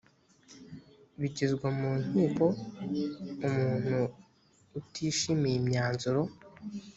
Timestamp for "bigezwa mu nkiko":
1.21-2.45